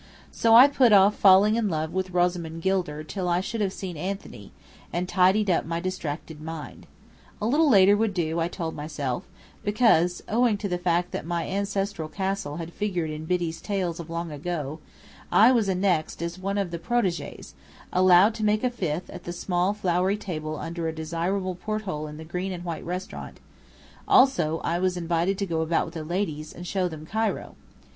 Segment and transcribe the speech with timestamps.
[0.31, 3.95] So I put off falling in love with Rosamond Gilder till I should have seen
[3.95, 4.51] Anthony,
[4.91, 6.87] and tidied up my distracted mind.
[7.39, 9.25] A little later would do, I told myself,
[9.63, 14.09] because (owing to the fact that my ancestral castle had figured in Biddy's tales of
[14.09, 14.79] long ago)
[15.31, 17.53] I was annexed as one of the protégés;
[17.93, 22.17] allowed to make a fifth at the small, flowery table under a desirable porthole in
[22.17, 23.39] the green and white restaurant;
[24.07, 27.53] also I was invited to go about with the ladies and show them Cairo.